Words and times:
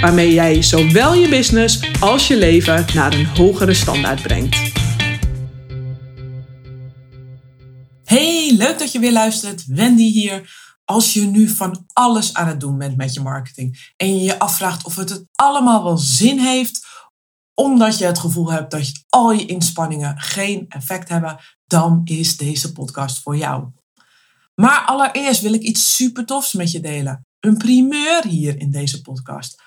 waarmee 0.00 0.32
jij 0.32 0.62
zowel 0.62 1.14
je 1.14 1.28
business 1.28 2.00
als 2.00 2.28
je 2.28 2.36
leven 2.36 2.84
naar 2.94 3.12
een 3.12 3.26
hogere 3.26 3.74
standaard 3.74 4.22
brengt. 4.22 4.56
Hey, 8.04 8.54
leuk 8.56 8.78
dat 8.78 8.92
je 8.92 8.98
weer 8.98 9.12
luistert. 9.12 9.66
Wendy 9.66 10.12
hier. 10.12 10.66
Als 10.84 11.12
je 11.12 11.20
nu 11.20 11.48
van 11.48 11.84
alles 11.92 12.34
aan 12.34 12.48
het 12.48 12.60
doen 12.60 12.78
bent 12.78 12.96
met 12.96 13.14
je 13.14 13.20
marketing 13.20 13.92
en 13.96 14.18
je 14.18 14.24
je 14.24 14.38
afvraagt 14.38 14.84
of 14.84 14.96
het 14.96 15.10
het 15.10 15.24
allemaal 15.34 15.84
wel 15.84 15.98
zin 15.98 16.38
heeft, 16.38 16.86
omdat 17.54 17.98
je 17.98 18.04
het 18.04 18.18
gevoel 18.18 18.52
hebt 18.52 18.70
dat 18.70 18.92
al 19.08 19.32
je 19.32 19.46
inspanningen 19.46 20.20
geen 20.20 20.64
effect 20.68 21.08
hebben, 21.08 21.38
dan 21.66 22.00
is 22.04 22.36
deze 22.36 22.72
podcast 22.72 23.22
voor 23.22 23.36
jou. 23.36 23.66
Maar 24.54 24.84
allereerst 24.86 25.40
wil 25.40 25.52
ik 25.52 25.62
iets 25.62 25.94
super 25.96 26.24
tofs 26.26 26.52
met 26.52 26.70
je 26.70 26.80
delen. 26.80 27.26
Een 27.40 27.56
primeur 27.56 28.26
hier 28.26 28.60
in 28.60 28.70
deze 28.70 29.00
podcast 29.00 29.62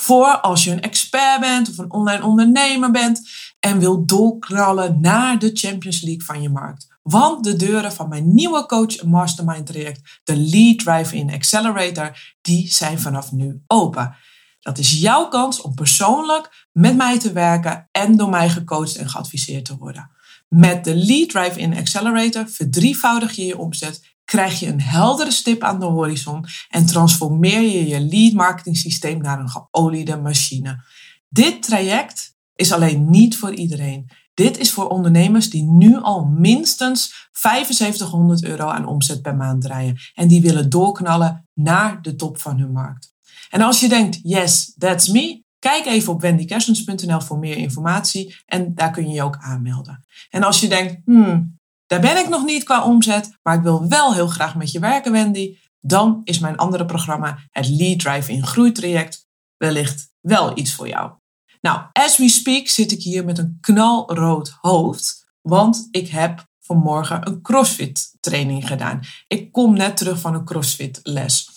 voor 0.00 0.40
als 0.40 0.64
je 0.64 0.70
een 0.70 0.80
expert 0.80 1.40
bent 1.40 1.68
of 1.68 1.78
een 1.78 1.92
online 1.92 2.24
ondernemer 2.24 2.90
bent 2.90 3.28
en 3.60 3.78
wil 3.78 4.04
doorknallen 4.06 5.00
naar 5.00 5.38
de 5.38 5.50
Champions 5.54 6.00
League 6.00 6.24
van 6.24 6.42
je 6.42 6.48
markt. 6.48 6.86
Want 7.02 7.44
de 7.44 7.56
deuren 7.56 7.92
van 7.92 8.08
mijn 8.08 8.34
nieuwe 8.34 8.66
coach 8.66 9.02
mastermind 9.02 9.66
traject, 9.66 10.20
de 10.24 10.36
Lead 10.36 10.78
Drive 10.78 11.16
In 11.16 11.32
Accelerator, 11.32 12.36
die 12.40 12.72
zijn 12.72 13.00
vanaf 13.00 13.32
nu 13.32 13.62
open. 13.66 14.16
Dat 14.60 14.78
is 14.78 14.92
jouw 14.92 15.28
kans 15.28 15.60
om 15.60 15.74
persoonlijk 15.74 16.68
met 16.72 16.96
mij 16.96 17.18
te 17.18 17.32
werken 17.32 17.88
en 17.92 18.16
door 18.16 18.30
mij 18.30 18.48
gecoacht 18.48 18.96
en 18.96 19.08
geadviseerd 19.08 19.64
te 19.64 19.76
worden. 19.76 20.10
Met 20.48 20.84
de 20.84 20.94
Lead 20.94 21.28
Drive 21.28 21.60
In 21.60 21.76
Accelerator 21.76 22.48
verdrievoudig 22.48 23.32
je 23.32 23.46
je 23.46 23.58
omzet 23.58 24.09
krijg 24.30 24.60
je 24.60 24.66
een 24.66 24.80
heldere 24.80 25.30
stip 25.30 25.62
aan 25.62 25.80
de 25.80 25.86
horizon 25.86 26.44
en 26.68 26.86
transformeer 26.86 27.60
je 27.60 27.88
je 27.88 28.00
lead 28.00 28.32
marketing 28.32 28.76
systeem 28.76 29.20
naar 29.20 29.40
een 29.40 29.50
geoliede 29.50 30.16
machine. 30.16 30.84
Dit 31.28 31.62
traject 31.62 32.36
is 32.54 32.72
alleen 32.72 33.10
niet 33.10 33.36
voor 33.36 33.54
iedereen. 33.54 34.10
Dit 34.34 34.58
is 34.58 34.70
voor 34.72 34.88
ondernemers 34.88 35.50
die 35.50 35.62
nu 35.62 36.00
al 36.00 36.24
minstens 36.24 37.28
7500 37.32 38.44
euro 38.44 38.68
aan 38.68 38.86
omzet 38.86 39.22
per 39.22 39.36
maand 39.36 39.62
draaien 39.62 39.98
en 40.14 40.28
die 40.28 40.40
willen 40.40 40.70
doorknallen 40.70 41.48
naar 41.54 42.02
de 42.02 42.14
top 42.14 42.38
van 42.38 42.58
hun 42.58 42.72
markt. 42.72 43.12
En 43.48 43.60
als 43.60 43.80
je 43.80 43.88
denkt, 43.88 44.18
yes, 44.22 44.74
that's 44.78 45.08
me, 45.08 45.44
kijk 45.58 45.86
even 45.86 46.12
op 46.12 46.20
wendykersens.nl 46.20 47.20
voor 47.20 47.38
meer 47.38 47.56
informatie 47.56 48.36
en 48.46 48.74
daar 48.74 48.90
kun 48.90 49.08
je 49.08 49.14
je 49.14 49.22
ook 49.22 49.36
aanmelden. 49.36 50.04
En 50.28 50.42
als 50.42 50.60
je 50.60 50.68
denkt, 50.68 50.96
hmm, 51.04 51.59
daar 51.90 52.00
ben 52.00 52.18
ik 52.18 52.28
nog 52.28 52.44
niet 52.44 52.64
qua 52.64 52.84
omzet, 52.84 53.38
maar 53.42 53.54
ik 53.54 53.62
wil 53.62 53.88
wel 53.88 54.14
heel 54.14 54.26
graag 54.26 54.54
met 54.54 54.70
je 54.70 54.78
werken, 54.78 55.12
Wendy. 55.12 55.58
Dan 55.80 56.20
is 56.24 56.38
mijn 56.38 56.56
andere 56.56 56.84
programma, 56.84 57.38
het 57.50 57.68
Lead 57.68 57.98
Drive 57.98 58.32
in 58.32 58.46
Groeitraject, 58.46 59.26
wellicht 59.56 60.12
wel 60.20 60.58
iets 60.58 60.74
voor 60.74 60.88
jou. 60.88 61.10
Nou, 61.60 61.80
as 61.92 62.16
we 62.16 62.28
speak 62.28 62.68
zit 62.68 62.92
ik 62.92 63.02
hier 63.02 63.24
met 63.24 63.38
een 63.38 63.58
knalrood 63.60 64.56
hoofd, 64.60 65.26
want 65.40 65.88
ik 65.90 66.08
heb 66.08 66.46
vanmorgen 66.60 67.26
een 67.26 67.42
CrossFit 67.42 68.16
training 68.20 68.66
gedaan. 68.66 69.00
Ik 69.26 69.52
kom 69.52 69.74
net 69.74 69.96
terug 69.96 70.20
van 70.20 70.34
een 70.34 70.44
CrossFit 70.44 71.00
les. 71.02 71.50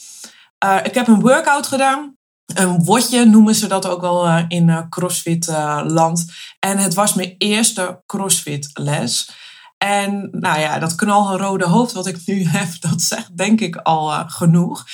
Uh, 0.66 0.80
ik 0.84 0.94
heb 0.94 1.08
een 1.08 1.22
workout 1.22 1.68
gedaan. 1.68 2.18
Een 2.46 2.84
wotje 2.84 3.26
noemen 3.26 3.56
ze 3.56 3.68
dat 3.68 3.88
ook 3.88 4.02
wel 4.02 4.28
uh, 4.28 4.44
in 4.48 4.68
uh, 4.68 5.84
land. 5.86 6.26
En 6.60 6.78
het 6.78 6.94
was 6.94 7.14
mijn 7.14 7.36
eerste 7.38 8.04
CrossFit 8.06 8.70
les. 8.74 9.42
En 9.84 10.28
nou 10.32 10.60
ja, 10.60 10.80
dat 10.80 10.96
knalrode 10.96 11.66
hoofd 11.66 11.92
wat 11.92 12.08
ik 12.08 12.18
nu 12.26 12.48
heb, 12.58 12.68
dat 12.80 13.02
zegt 13.02 13.38
denk 13.38 13.62
ik 13.62 13.76
al 13.76 14.12
uh, 14.12 14.24
genoeg. 14.26 14.86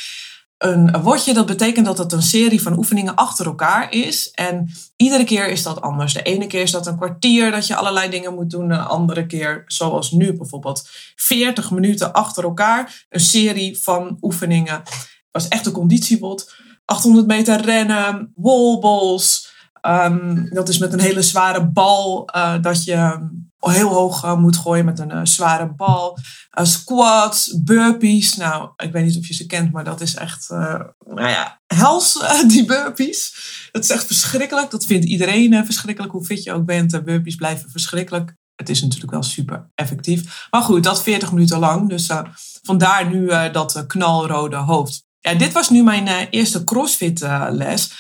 Een 0.57 1.01
wordje, 1.01 1.33
dat 1.33 1.45
betekent 1.45 1.85
dat 1.85 1.97
het 1.97 2.11
een 2.11 2.21
serie 2.21 2.61
van 2.61 2.77
oefeningen 2.77 3.15
achter 3.15 3.45
elkaar 3.45 3.91
is. 3.91 4.31
En 4.31 4.71
iedere 4.95 5.23
keer 5.23 5.47
is 5.47 5.63
dat 5.63 5.81
anders. 5.81 6.13
De 6.13 6.21
ene 6.21 6.47
keer 6.47 6.61
is 6.61 6.71
dat 6.71 6.87
een 6.87 6.97
kwartier 6.97 7.51
dat 7.51 7.67
je 7.67 7.75
allerlei 7.75 8.09
dingen 8.09 8.33
moet 8.33 8.49
doen. 8.49 8.67
De 8.67 8.77
andere 8.77 9.25
keer, 9.25 9.63
zoals 9.67 10.11
nu 10.11 10.33
bijvoorbeeld, 10.33 10.89
40 11.15 11.71
minuten 11.71 12.13
achter 12.13 12.43
elkaar. 12.43 13.05
Een 13.09 13.19
serie 13.19 13.81
van 13.81 14.17
oefeningen. 14.21 14.75
Het 14.75 15.29
was 15.31 15.47
echt 15.47 15.65
een 15.65 15.71
conditiebot. 15.71 16.53
800 16.85 17.27
meter 17.27 17.61
rennen, 17.61 18.31
wallballs. 18.35 19.51
Um, 19.81 20.49
dat 20.49 20.69
is 20.69 20.77
met 20.77 20.93
een 20.93 20.99
hele 20.99 21.21
zware 21.21 21.65
bal 21.65 22.29
uh, 22.35 22.61
dat 22.61 22.83
je 22.83 23.27
heel 23.59 23.89
hoog 23.89 24.23
uh, 24.23 24.37
moet 24.37 24.57
gooien 24.57 24.85
met 24.85 24.99
een 24.99 25.11
uh, 25.11 25.19
zware 25.23 25.73
bal. 25.73 26.17
Uh, 26.59 26.65
squats, 26.65 27.61
burpees. 27.63 28.35
Nou, 28.35 28.69
ik 28.77 28.91
weet 28.91 29.05
niet 29.05 29.17
of 29.17 29.27
je 29.27 29.33
ze 29.33 29.45
kent, 29.45 29.71
maar 29.71 29.83
dat 29.83 30.01
is 30.01 30.15
echt, 30.15 30.49
nou 30.49 31.29
ja, 31.29 31.61
hels, 31.67 32.19
die 32.47 32.65
burpees. 32.65 33.33
Dat 33.71 33.83
is 33.83 33.89
echt 33.89 34.05
verschrikkelijk. 34.05 34.71
Dat 34.71 34.85
vindt 34.85 35.05
iedereen 35.05 35.65
verschrikkelijk, 35.65 36.13
hoe 36.13 36.25
fit 36.25 36.43
je 36.43 36.53
ook 36.53 36.65
bent. 36.65 37.03
burpees 37.03 37.35
blijven 37.35 37.69
verschrikkelijk. 37.69 38.33
Het 38.55 38.69
is 38.69 38.81
natuurlijk 38.81 39.11
wel 39.11 39.23
super 39.23 39.69
effectief. 39.75 40.47
Maar 40.51 40.61
goed, 40.61 40.83
dat 40.83 41.03
40 41.03 41.31
minuten 41.31 41.59
lang. 41.59 41.89
Dus 41.89 42.09
vandaar 42.63 43.09
nu 43.09 43.27
dat 43.51 43.83
knalrode 43.87 44.55
hoofd. 44.55 45.03
Ja, 45.19 45.33
dit 45.33 45.53
was 45.53 45.69
nu 45.69 45.83
mijn 45.83 46.07
eerste 46.29 46.63
CrossFit 46.63 47.19
les. 47.49 47.91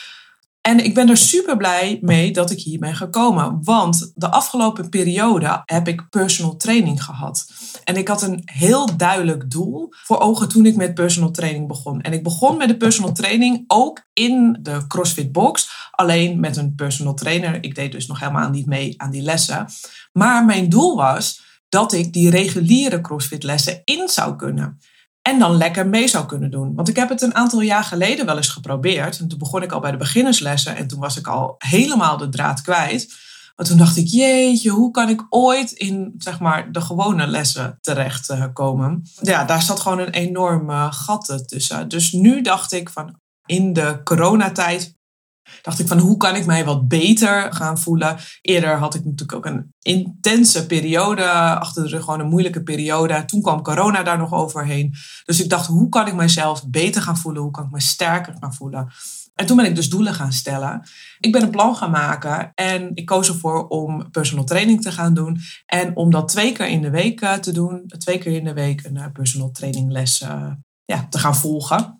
En 0.69 0.83
ik 0.83 0.93
ben 0.93 1.09
er 1.09 1.17
super 1.17 1.57
blij 1.57 1.99
mee 2.01 2.31
dat 2.31 2.51
ik 2.51 2.59
hier 2.59 2.79
ben 2.79 2.95
gekomen. 2.95 3.59
Want 3.63 4.11
de 4.15 4.31
afgelopen 4.31 4.89
periode 4.89 5.61
heb 5.65 5.87
ik 5.87 6.09
personal 6.09 6.55
training 6.55 7.03
gehad. 7.03 7.47
En 7.83 7.95
ik 7.95 8.07
had 8.07 8.21
een 8.21 8.41
heel 8.45 8.97
duidelijk 8.97 9.51
doel 9.51 9.87
voor 9.91 10.19
ogen 10.19 10.49
toen 10.49 10.65
ik 10.65 10.75
met 10.75 10.93
personal 10.93 11.31
training 11.31 11.67
begon. 11.67 12.01
En 12.01 12.13
ik 12.13 12.23
begon 12.23 12.57
met 12.57 12.67
de 12.67 12.77
personal 12.77 13.13
training 13.13 13.63
ook 13.67 14.05
in 14.13 14.59
de 14.61 14.87
CrossFit 14.87 15.31
Box. 15.31 15.69
Alleen 15.91 16.39
met 16.39 16.57
een 16.57 16.75
personal 16.75 17.13
trainer. 17.13 17.63
Ik 17.63 17.75
deed 17.75 17.91
dus 17.91 18.07
nog 18.07 18.19
helemaal 18.19 18.49
niet 18.49 18.65
mee 18.65 18.93
aan 18.97 19.11
die 19.11 19.21
lessen. 19.21 19.67
Maar 20.11 20.45
mijn 20.45 20.69
doel 20.69 20.95
was 20.95 21.41
dat 21.69 21.93
ik 21.93 22.13
die 22.13 22.29
reguliere 22.29 23.01
CrossFit 23.01 23.43
lessen 23.43 23.81
in 23.83 24.09
zou 24.09 24.35
kunnen. 24.35 24.79
En 25.29 25.39
dan 25.39 25.57
lekker 25.57 25.87
mee 25.87 26.07
zou 26.07 26.25
kunnen 26.25 26.51
doen. 26.51 26.75
Want 26.75 26.87
ik 26.87 26.95
heb 26.95 27.09
het 27.09 27.21
een 27.21 27.35
aantal 27.35 27.61
jaar 27.61 27.83
geleden 27.83 28.25
wel 28.25 28.37
eens 28.37 28.49
geprobeerd. 28.49 29.19
En 29.19 29.27
toen 29.27 29.39
begon 29.39 29.63
ik 29.63 29.71
al 29.71 29.79
bij 29.79 29.91
de 29.91 29.97
beginnerslessen. 29.97 30.75
En 30.75 30.87
toen 30.87 30.99
was 30.99 31.17
ik 31.17 31.27
al 31.27 31.55
helemaal 31.57 32.17
de 32.17 32.29
draad 32.29 32.61
kwijt. 32.61 33.13
Maar 33.55 33.65
toen 33.65 33.77
dacht 33.77 33.97
ik, 33.97 34.07
jeetje, 34.07 34.69
hoe 34.69 34.91
kan 34.91 35.09
ik 35.09 35.25
ooit 35.29 35.71
in 35.71 36.13
zeg 36.17 36.39
maar, 36.39 36.71
de 36.71 36.81
gewone 36.81 37.27
lessen 37.27 37.77
terechtkomen? 37.81 39.03
Ja, 39.21 39.45
daar 39.45 39.61
zat 39.61 39.79
gewoon 39.79 39.99
een 39.99 40.09
enorm 40.09 40.69
gat 40.91 41.43
tussen. 41.45 41.87
Dus 41.87 42.11
nu 42.11 42.41
dacht 42.41 42.71
ik 42.71 42.89
van 42.89 43.19
in 43.45 43.73
de 43.73 44.01
coronatijd 44.03 44.97
dacht 45.61 45.79
ik 45.79 45.87
van 45.87 45.99
hoe 45.99 46.17
kan 46.17 46.35
ik 46.35 46.45
mij 46.45 46.65
wat 46.65 46.87
beter 46.87 47.53
gaan 47.53 47.77
voelen. 47.77 48.17
Eerder 48.41 48.77
had 48.77 48.95
ik 48.95 49.05
natuurlijk 49.05 49.33
ook 49.33 49.45
een 49.45 49.73
intense 49.81 50.65
periode 50.65 51.29
achter 51.31 51.83
de 51.83 51.89
rug, 51.89 52.03
gewoon 52.03 52.19
een 52.19 52.29
moeilijke 52.29 52.63
periode. 52.63 53.25
Toen 53.25 53.41
kwam 53.41 53.61
corona 53.61 54.03
daar 54.03 54.17
nog 54.17 54.33
overheen. 54.33 54.93
Dus 55.25 55.41
ik 55.41 55.49
dacht 55.49 55.67
hoe 55.67 55.89
kan 55.89 56.07
ik 56.07 56.15
mezelf 56.15 56.67
beter 56.67 57.01
gaan 57.01 57.17
voelen, 57.17 57.41
hoe 57.41 57.51
kan 57.51 57.65
ik 57.65 57.71
me 57.71 57.81
sterker 57.81 58.35
gaan 58.39 58.53
voelen. 58.53 58.91
En 59.39 59.45
toen 59.45 59.57
ben 59.57 59.65
ik 59.65 59.75
dus 59.75 59.89
doelen 59.89 60.13
gaan 60.13 60.31
stellen. 60.31 60.81
Ik 61.19 61.31
ben 61.31 61.41
een 61.41 61.49
plan 61.49 61.75
gaan 61.75 61.91
maken 61.91 62.51
en 62.55 62.91
ik 62.93 63.05
koos 63.05 63.27
ervoor 63.27 63.67
om 63.67 64.11
personal 64.11 64.45
training 64.45 64.81
te 64.81 64.91
gaan 64.91 65.13
doen. 65.13 65.37
En 65.65 65.95
om 65.95 66.11
dat 66.11 66.27
twee 66.27 66.51
keer 66.51 66.67
in 66.67 66.81
de 66.81 66.89
week 66.89 67.21
eh, 67.21 67.33
te 67.33 67.51
doen. 67.51 67.83
Twee 67.97 68.17
keer 68.17 68.31
in 68.31 68.43
de 68.43 68.53
week 68.53 68.83
een 68.83 68.97
eh, 68.97 69.11
personal 69.13 69.51
training 69.51 69.91
les 69.91 70.21
eh, 70.21 70.51
ja, 70.85 71.07
te 71.09 71.19
gaan 71.19 71.35
volgen. 71.35 71.98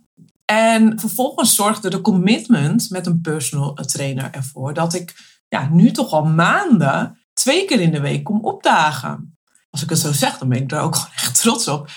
En 0.51 0.99
vervolgens 0.99 1.55
zorgde 1.55 1.89
de 1.89 2.01
commitment 2.01 2.89
met 2.89 3.05
een 3.05 3.21
personal 3.21 3.73
trainer 3.73 4.31
ervoor 4.31 4.73
dat 4.73 4.93
ik 4.93 5.15
ja, 5.47 5.69
nu 5.71 5.91
toch 5.91 6.11
al 6.11 6.25
maanden 6.25 7.17
twee 7.33 7.65
keer 7.65 7.79
in 7.79 7.91
de 7.91 7.99
week 7.99 8.23
kom 8.23 8.45
opdagen. 8.45 9.37
Als 9.69 9.83
ik 9.83 9.89
het 9.89 9.99
zo 9.99 10.11
zeg, 10.11 10.37
dan 10.37 10.49
ben 10.49 10.61
ik 10.61 10.69
daar 10.69 10.81
ook 10.81 10.95
gewoon 10.95 11.15
echt 11.15 11.41
trots 11.41 11.67
op. 11.67 11.89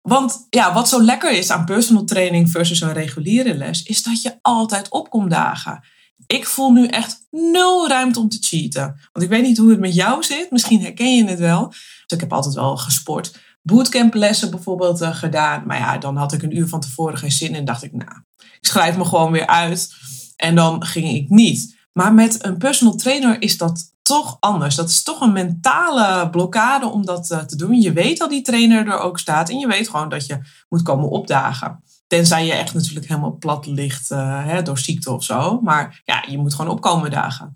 Want 0.00 0.46
ja, 0.50 0.72
wat 0.72 0.88
zo 0.88 1.02
lekker 1.02 1.32
is 1.32 1.50
aan 1.50 1.64
personal 1.64 2.04
training 2.04 2.50
versus 2.50 2.80
een 2.80 2.92
reguliere 2.92 3.54
les, 3.54 3.82
is 3.82 4.02
dat 4.02 4.22
je 4.22 4.38
altijd 4.42 4.90
opkomt 4.90 5.30
dagen. 5.30 5.84
Ik 6.26 6.46
voel 6.46 6.72
nu 6.72 6.86
echt 6.86 7.26
nul 7.30 7.88
ruimte 7.88 8.20
om 8.20 8.28
te 8.28 8.38
cheaten. 8.40 9.00
Want 9.12 9.24
ik 9.24 9.30
weet 9.30 9.42
niet 9.42 9.58
hoe 9.58 9.70
het 9.70 9.80
met 9.80 9.94
jou 9.94 10.22
zit. 10.22 10.50
Misschien 10.50 10.80
herken 10.80 11.16
je 11.16 11.24
het 11.24 11.38
wel. 11.38 11.68
Dus 11.68 12.04
ik 12.06 12.20
heb 12.20 12.32
altijd 12.32 12.54
wel 12.54 12.76
gesport 12.76 13.38
bootcamplessen 13.62 14.50
bijvoorbeeld 14.50 15.02
uh, 15.02 15.14
gedaan. 15.14 15.62
Maar 15.66 15.78
ja, 15.78 15.98
dan 15.98 16.16
had 16.16 16.32
ik 16.32 16.42
een 16.42 16.56
uur 16.56 16.68
van 16.68 16.80
tevoren 16.80 17.18
geen 17.18 17.32
zin 17.32 17.54
en 17.54 17.64
dacht 17.64 17.82
ik, 17.82 17.92
nou, 17.92 18.10
ik 18.36 18.66
schrijf 18.66 18.96
me 18.96 19.04
gewoon 19.04 19.32
weer 19.32 19.46
uit. 19.46 19.92
En 20.36 20.54
dan 20.54 20.84
ging 20.84 21.08
ik 21.08 21.28
niet. 21.28 21.78
Maar 21.92 22.14
met 22.14 22.44
een 22.44 22.58
personal 22.58 22.94
trainer 22.94 23.42
is 23.42 23.58
dat 23.58 23.92
toch 24.02 24.36
anders. 24.40 24.74
Dat 24.74 24.88
is 24.88 25.02
toch 25.02 25.20
een 25.20 25.32
mentale 25.32 26.30
blokkade 26.30 26.86
om 26.86 27.04
dat 27.04 27.30
eh, 27.30 27.38
te 27.38 27.56
doen. 27.56 27.80
Je 27.80 27.92
weet 27.92 28.18
dat 28.18 28.30
die 28.30 28.42
trainer 28.42 28.86
er 28.86 28.98
ook 28.98 29.18
staat 29.18 29.48
en 29.48 29.58
je 29.58 29.66
weet 29.66 29.88
gewoon 29.88 30.08
dat 30.08 30.26
je 30.26 30.38
moet 30.68 30.82
komen 30.82 31.08
opdagen. 31.08 31.82
Tenzij 32.06 32.46
je 32.46 32.52
echt 32.52 32.74
natuurlijk 32.74 33.06
helemaal 33.06 33.36
plat 33.36 33.66
ligt 33.66 34.08
hè, 34.08 34.62
door 34.62 34.78
ziekte 34.78 35.12
of 35.12 35.24
zo. 35.24 35.60
Maar 35.60 36.02
ja, 36.04 36.24
je 36.28 36.38
moet 36.38 36.54
gewoon 36.54 36.70
opkomen 36.70 37.10
dagen. 37.10 37.52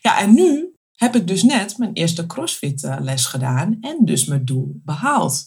Ja, 0.00 0.18
en 0.18 0.34
nu 0.34 0.73
heb 0.94 1.16
ik 1.16 1.26
dus 1.26 1.42
net 1.42 1.78
mijn 1.78 1.92
eerste 1.92 2.26
CrossFit 2.26 2.84
eh, 2.84 2.96
les 3.00 3.26
gedaan 3.26 3.76
en 3.80 3.98
dus 4.00 4.24
mijn 4.24 4.44
doel 4.44 4.80
behaald. 4.84 5.44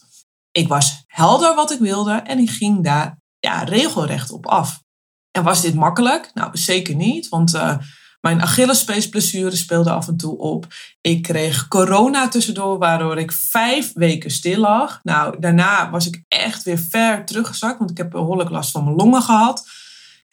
Ik 0.52 0.68
was 0.68 1.04
helder 1.08 1.56
wat 1.56 1.72
ik 1.72 1.80
wilde 1.80 2.12
en 2.12 2.40
ik 2.40 2.50
ging 2.50 2.84
daar 2.84 3.20
ja, 3.40 3.64
regelrecht 3.64 4.32
op 4.32 4.46
af. 4.46 4.84
En 5.32 5.44
was 5.44 5.62
dit 5.62 5.74
makkelijk? 5.74 6.32
Nou, 6.34 6.58
zeker 6.58 6.96
niet, 6.96 7.30
want 7.30 7.54
uh, 7.54 7.78
mijn 8.22 8.42
Achillespeesblessure 8.42 9.56
speelde 9.56 9.92
af 9.92 10.08
en 10.08 10.18
toe 10.18 10.38
op. 10.38 10.68
Ik 11.02 11.22
kreeg 11.22 11.68
corona 11.68 12.28
tussendoor, 12.28 12.78
waardoor 12.78 13.18
ik 13.18 13.32
vijf 13.32 13.94
weken 13.94 14.32
stil 14.32 14.60
lag. 14.60 15.00
Nou, 15.04 15.40
daarna 15.40 15.90
was 15.90 16.08
ik 16.08 16.24
echt 16.28 16.64
weer 16.64 16.80
ver 16.80 17.26
teruggezakt, 17.26 17.80
want 17.80 17.92
ik 17.92 17.98
heb 17.98 18.10
behoorlijk 18.10 18.50
last 18.50 18.72
van 18.72 18.84
mijn 18.84 18.96
longen 18.96 19.22
gehad. 19.22 19.70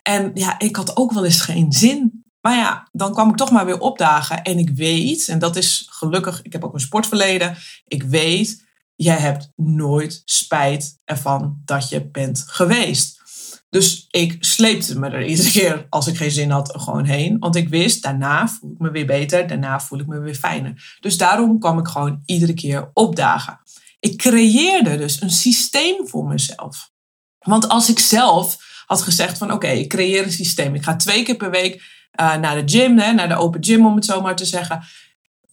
En 0.02 0.30
ja, 0.34 0.58
ik 0.58 0.76
had 0.76 0.96
ook 0.96 1.12
wel 1.12 1.24
eens 1.24 1.40
geen 1.40 1.72
zin. 1.72 2.23
Maar 2.44 2.56
ja, 2.56 2.88
dan 2.92 3.12
kwam 3.12 3.30
ik 3.30 3.36
toch 3.36 3.50
maar 3.50 3.64
weer 3.64 3.78
opdagen. 3.78 4.42
En 4.42 4.58
ik 4.58 4.70
weet, 4.70 5.28
en 5.28 5.38
dat 5.38 5.56
is 5.56 5.86
gelukkig, 5.90 6.42
ik 6.42 6.52
heb 6.52 6.64
ook 6.64 6.74
een 6.74 6.80
sportverleden. 6.80 7.56
Ik 7.86 8.02
weet, 8.02 8.64
jij 8.96 9.16
hebt 9.16 9.52
nooit 9.56 10.22
spijt 10.24 10.98
ervan 11.04 11.62
dat 11.64 11.88
je 11.88 12.10
bent 12.10 12.44
geweest. 12.46 13.22
Dus 13.70 14.06
ik 14.10 14.36
sleepte 14.40 14.98
me 14.98 15.08
er 15.08 15.26
iedere 15.26 15.50
keer 15.50 15.86
als 15.88 16.06
ik 16.06 16.16
geen 16.16 16.30
zin 16.30 16.50
had 16.50 16.72
gewoon 16.76 17.04
heen. 17.04 17.38
Want 17.38 17.56
ik 17.56 17.68
wist, 17.68 18.02
daarna 18.02 18.48
voel 18.48 18.70
ik 18.70 18.78
me 18.78 18.90
weer 18.90 19.06
beter, 19.06 19.46
daarna 19.46 19.80
voel 19.80 19.98
ik 19.98 20.06
me 20.06 20.18
weer 20.18 20.34
fijner. 20.34 20.96
Dus 21.00 21.16
daarom 21.16 21.58
kwam 21.58 21.78
ik 21.78 21.88
gewoon 21.88 22.22
iedere 22.24 22.54
keer 22.54 22.90
opdagen. 22.92 23.60
Ik 24.00 24.16
creëerde 24.16 24.96
dus 24.96 25.20
een 25.20 25.30
systeem 25.30 26.08
voor 26.08 26.26
mezelf. 26.26 26.90
Want 27.38 27.68
als 27.68 27.90
ik 27.90 27.98
zelf 27.98 28.56
had 28.86 29.02
gezegd 29.02 29.38
van 29.38 29.52
oké, 29.52 29.68
ik 29.68 29.88
creëer 29.88 30.24
een 30.24 30.32
systeem. 30.32 30.74
Ik 30.74 30.82
ga 30.82 30.96
twee 30.96 31.22
keer 31.22 31.36
per 31.36 31.50
week 31.50 32.02
uh, 32.20 32.36
naar 32.36 32.66
de 32.66 32.78
gym, 32.78 32.98
hè, 32.98 33.12
naar 33.12 33.28
de 33.28 33.36
open 33.36 33.64
gym 33.64 33.86
om 33.86 33.94
het 33.94 34.04
zo 34.04 34.20
maar 34.20 34.36
te 34.36 34.44
zeggen 34.44 34.82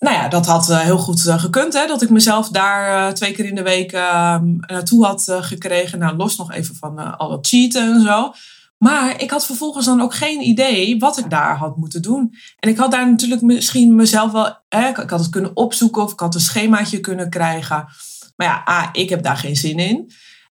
nou 0.02 0.16
ja, 0.16 0.28
dat 0.28 0.46
had 0.46 0.70
uh, 0.70 0.80
heel 0.80 0.98
goed 0.98 1.26
uh, 1.26 1.40
gekund. 1.40 1.74
Hè? 1.74 1.88
Dat 1.88 2.02
ik 2.02 2.10
mezelf 2.10 2.50
daar 2.50 3.14
twee 3.14 3.32
keer 3.32 3.46
in 3.46 3.56
de 3.56 3.64
week 3.64 3.92
ehm, 3.92 4.56
naartoe 4.58 5.06
had 5.06 5.38
gekregen. 5.42 6.00
Nou, 6.00 6.16
los 6.16 6.38
nog 6.38 6.52
even 6.52 6.76
van 6.76 7.18
al 7.18 7.30
dat 7.30 7.48
cheaten 7.48 7.94
en 7.94 8.02
zo. 8.02 8.34
Maar 8.78 9.22
ik 9.22 9.32
had 9.32 9.46
vervolgens 9.46 9.86
dan 9.86 10.02
ook 10.02 10.14
geen 10.14 10.42
idee 10.42 11.00
wat 11.00 11.18
ik 11.18 11.30
daar 11.30 11.58
had 11.58 11.78
moeten 11.78 12.02
doen. 12.02 12.34
En 12.60 12.70
ik 12.70 12.78
had 12.78 12.92
daar 12.92 13.10
natuurlijk 13.10 13.42
misschien 13.42 13.96
mezelf 13.96 14.32
wel... 14.32 14.58
Hè, 14.70 14.88
ik 14.88 15.10
had 15.10 15.20
het 15.20 15.30
kunnen 15.30 15.56
opzoeken 15.56 16.02
of 16.02 16.12
ik 16.12 16.20
had 16.20 16.36
een 16.36 16.42
schemaatje 16.42 17.00
kunnen 17.00 17.30
krijgen. 17.30 17.88
Maar 18.36 18.48
ja, 18.48 18.74
A, 18.74 18.90
ik 18.92 19.10
heb 19.10 19.24
daar 19.24 19.38
geen 19.38 19.56
zin 19.56 19.78
in. 19.78 20.12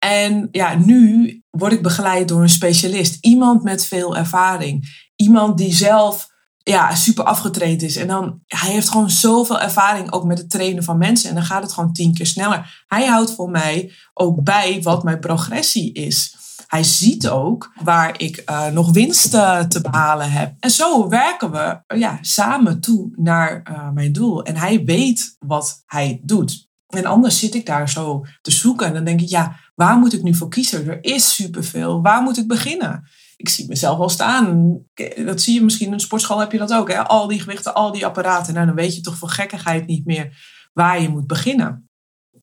En 0.04 0.48
ja, 0.52 0.76
nu 0.76 1.42
word 1.50 1.72
ik 1.72 1.82
begeleid 1.82 2.28
door 2.28 2.42
een 2.42 2.50
specialist. 2.50 3.18
Iemand 3.22 3.64
met 3.64 3.86
veel 3.86 4.18
ervaring. 4.18 5.08
Iemand 5.16 5.58
die 5.58 5.74
zelf 5.74 6.28
ja, 6.58 6.96
super 6.96 7.24
afgetraind 7.24 7.82
is. 7.82 7.96
En 7.96 8.08
dan, 8.08 8.40
hij 8.48 8.72
heeft 8.72 8.90
gewoon 8.90 9.10
zoveel 9.10 9.60
ervaring 9.60 10.12
ook 10.12 10.24
met 10.24 10.38
het 10.38 10.50
trainen 10.50 10.84
van 10.84 10.98
mensen. 10.98 11.30
En 11.30 11.36
dan 11.36 11.44
gaat 11.44 11.64
het 11.64 11.74
gewoon 11.74 11.94
tien 11.94 12.14
keer 12.14 12.26
sneller. 12.26 12.84
Hij 12.88 13.06
houdt 13.06 13.34
voor 13.34 13.50
mij 13.50 13.92
ook 14.14 14.44
bij 14.44 14.82
wat 14.82 15.04
mijn 15.04 15.20
progressie 15.20 15.94
is. 15.94 16.36
Hij 16.68 16.84
ziet 16.84 17.30
ook 17.30 17.74
waar 17.84 18.20
ik 18.20 18.44
uh, 18.50 18.68
nog 18.68 18.92
winst 18.92 19.34
uh, 19.34 19.60
te 19.60 19.82
behalen 19.82 20.32
heb. 20.32 20.54
En 20.60 20.72
zo 20.72 21.10
werken 21.10 21.52
we 21.52 21.82
ja, 21.98 22.18
samen 22.22 22.80
toe 22.80 23.12
naar 23.16 23.62
uh, 23.72 23.90
mijn 23.90 24.12
doel. 24.12 24.44
En 24.44 24.56
hij 24.56 24.84
weet 24.84 25.36
wat 25.40 25.84
hij 25.86 26.20
doet. 26.24 26.72
En 26.88 27.06
anders 27.06 27.40
zit 27.40 27.56
ik 27.56 27.66
daar 27.66 27.90
zo 27.90 28.26
te 28.42 28.52
zoeken. 28.52 28.88
En 28.88 28.94
dan 28.94 29.04
denk 29.04 29.22
ik, 29.22 29.30
ja, 29.30 29.56
waar 29.74 29.98
moet 29.98 30.14
ik 30.14 30.24
nu 30.24 30.36
voor 30.36 30.50
kiezen? 30.50 30.88
Er 30.88 31.04
is 31.04 31.36
superveel. 31.36 32.02
Waar 32.02 32.22
moet 32.22 32.38
ik 32.38 32.48
beginnen? 32.48 33.04
ik 33.44 33.50
zie 33.50 33.68
mezelf 33.68 34.00
al 34.00 34.10
staan. 34.10 34.78
Dat 35.26 35.42
zie 35.42 35.54
je 35.54 35.64
misschien 35.64 35.88
in 35.88 35.94
een 35.94 36.00
sportschool 36.00 36.40
heb 36.40 36.52
je 36.52 36.58
dat 36.58 36.74
ook. 36.74 36.92
Hè? 36.92 37.08
Al 37.08 37.28
die 37.28 37.40
gewichten, 37.40 37.74
al 37.74 37.92
die 37.92 38.06
apparaten. 38.06 38.54
Nou, 38.54 38.66
dan 38.66 38.76
weet 38.76 38.96
je 38.96 39.02
toch 39.02 39.18
voor 39.18 39.30
gekkigheid 39.30 39.86
niet 39.86 40.06
meer 40.06 40.38
waar 40.74 41.02
je 41.02 41.10
moet 41.10 41.28
beginnen. 41.28 41.90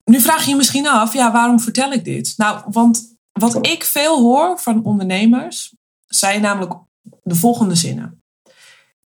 Nu 0.05 0.21
vraag 0.21 0.45
je 0.45 0.51
je 0.51 0.57
misschien 0.57 0.89
af, 0.89 1.13
ja, 1.13 1.33
waarom 1.33 1.61
vertel 1.61 1.93
ik 1.93 2.05
dit? 2.05 2.35
Nou, 2.37 2.63
want 2.67 3.17
wat 3.33 3.67
ik 3.67 3.85
veel 3.85 4.21
hoor 4.21 4.59
van 4.59 4.85
ondernemers 4.85 5.75
zijn 6.07 6.41
namelijk 6.41 6.75
de 7.23 7.35
volgende 7.35 7.75
zinnen. 7.75 8.23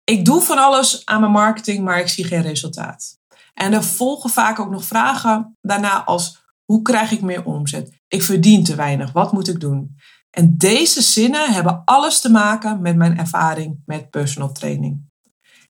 Ik 0.05 0.25
doe 0.25 0.41
van 0.41 0.59
alles 0.59 1.06
aan 1.06 1.21
mijn 1.21 1.32
marketing, 1.32 1.85
maar 1.85 1.99
ik 1.99 2.09
zie 2.09 2.25
geen 2.25 2.43
resultaat. 2.43 3.19
En 3.55 3.73
er 3.73 3.85
volgen 3.85 4.31
vaak 4.31 4.59
ook 4.59 4.71
nog 4.71 4.85
vragen 4.85 5.56
daarna 5.61 6.05
als: 6.05 6.44
hoe 6.64 6.82
krijg 6.82 7.11
ik 7.11 7.20
meer 7.20 7.44
omzet? 7.44 8.00
Ik 8.08 8.22
verdien 8.22 8.64
te 8.64 8.75
weinig, 8.75 9.12
wat 9.12 9.32
moet 9.32 9.49
ik 9.49 9.61
doen? 9.61 9.96
En 10.31 10.56
deze 10.56 11.02
zinnen 11.02 11.52
hebben 11.52 11.82
alles 11.84 12.20
te 12.20 12.31
maken 12.31 12.81
met 12.81 12.96
mijn 12.96 13.19
ervaring 13.19 13.82
met 13.84 14.11
personal 14.11 14.52
training. 14.52 15.12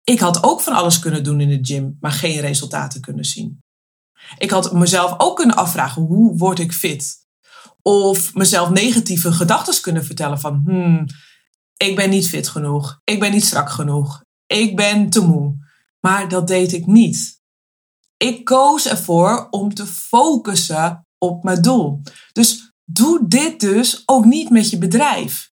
Ik 0.05 0.21
had 0.21 0.43
ook 0.43 0.61
van 0.61 0.73
alles 0.73 0.99
kunnen 0.99 1.25
doen 1.25 1.41
in 1.41 1.49
de 1.49 1.59
gym, 1.63 1.97
maar 2.01 2.13
geen 2.13 2.41
resultaten 2.41 3.01
kunnen 3.01 3.25
zien. 3.25 3.63
Ik 4.39 4.51
had 4.51 4.73
mezelf 4.73 5.15
ook 5.19 5.37
kunnen 5.37 5.57
afvragen, 5.57 6.03
hoe 6.03 6.37
word 6.37 6.59
ik 6.59 6.73
fit? 6.73 7.17
Of 7.83 8.35
mezelf 8.35 8.71
negatieve 8.71 9.33
gedachten 9.33 9.83
kunnen 9.83 10.05
vertellen 10.05 10.41
van, 10.41 10.63
hmm, 10.65 11.07
ik 11.77 11.97
ben 11.97 12.11
niet 12.11 12.29
fit 12.29 12.49
genoeg, 12.49 13.01
ik 13.05 13.21
ben 13.21 13.33
niet 13.33 13.45
strak 13.45 13.71
genoeg, 13.71 14.23
ik 14.47 14.77
ben 14.77 15.11
te 15.11 15.21
moe. 15.21 15.67
Maar 16.01 16.29
dat 16.29 16.47
deed 16.47 16.73
ik 16.73 16.87
niet. 16.87 17.38
Ik 18.19 18.45
koos 18.45 18.87
ervoor 18.87 19.47
om 19.51 19.75
te 19.75 19.87
focussen 19.87 21.07
op 21.19 21.43
mijn 21.43 21.63
doel. 21.63 22.03
Dus 22.33 22.73
doe 22.85 23.29
dit 23.29 23.61
dus 23.61 24.03
ook 24.07 24.25
niet 24.25 24.51
met 24.51 24.71
je 24.71 24.79
bedrijf. 24.79 25.53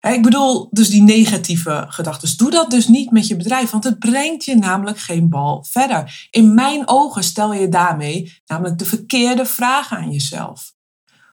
Ik 0.00 0.22
bedoel, 0.22 0.68
dus 0.70 0.88
die 0.88 1.02
negatieve 1.02 1.84
gedachten. 1.88 2.36
Doe 2.36 2.50
dat 2.50 2.70
dus 2.70 2.88
niet 2.88 3.10
met 3.10 3.26
je 3.26 3.36
bedrijf, 3.36 3.70
want 3.70 3.84
het 3.84 3.98
brengt 3.98 4.44
je 4.44 4.56
namelijk 4.56 4.98
geen 4.98 5.28
bal 5.28 5.64
verder. 5.64 6.28
In 6.30 6.54
mijn 6.54 6.88
ogen 6.88 7.24
stel 7.24 7.52
je 7.52 7.68
daarmee 7.68 8.42
namelijk 8.46 8.78
de 8.78 8.84
verkeerde 8.84 9.46
vragen 9.46 9.96
aan 9.96 10.10
jezelf. 10.10 10.72